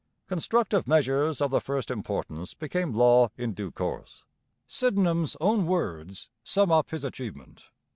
[0.27, 4.25] Constructive measures of the first importance became law in due course.
[4.65, 7.69] Sydenham's own words sum up his achievement.